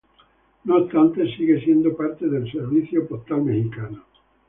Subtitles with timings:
[0.63, 4.03] No obstante, sigue siendo parte del Servicio Postal Mexicano.